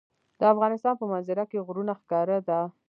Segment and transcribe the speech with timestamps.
[0.39, 2.59] د افغانستان په منظره کې غرونه ښکاره ده.